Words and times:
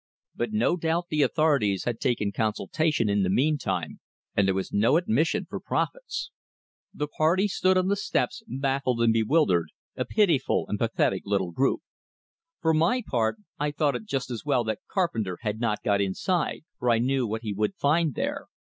But 0.35 0.51
no 0.51 0.77
doubt 0.77 1.09
the 1.09 1.21
authorities 1.21 1.83
had 1.83 1.99
taken 1.99 2.31
consultation 2.31 3.07
in 3.07 3.21
the 3.21 3.29
meantime, 3.29 3.99
and 4.35 4.47
there 4.47 4.55
was 4.55 4.73
no 4.73 4.97
admission 4.97 5.45
for 5.47 5.59
prophets. 5.59 6.31
The 6.91 7.07
party 7.07 7.47
stood 7.47 7.77
on 7.77 7.87
the 7.87 7.95
steps, 7.95 8.41
baffled 8.47 8.99
and 9.03 9.13
bewildered, 9.13 9.69
a 9.95 10.03
pitiful 10.03 10.65
and 10.67 10.79
pathetic 10.79 11.21
little 11.27 11.51
group. 11.51 11.81
For 12.61 12.73
my 12.73 13.03
part, 13.05 13.37
I 13.59 13.69
thought 13.69 13.95
it 13.95 14.05
just 14.05 14.31
as 14.31 14.43
well 14.43 14.63
that 14.63 14.79
Carpenter 14.91 15.37
had 15.41 15.59
not 15.59 15.83
got 15.83 16.01
inside, 16.01 16.61
for 16.79 16.89
I 16.89 16.97
knew 16.97 17.27
what 17.27 17.43
he 17.43 17.53
would 17.53 17.75
find 17.75 18.15
there. 18.15 18.47